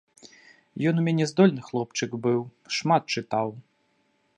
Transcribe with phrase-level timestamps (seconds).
[0.91, 2.41] Ён у мяне здольны хлопчык быў,
[2.79, 3.49] шмат чытаў.